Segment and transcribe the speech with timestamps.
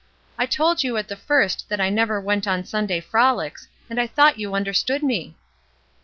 [0.39, 3.99] ''I told you at the first that I never went on Sun day frolics, and
[4.01, 5.35] I thought you understood me."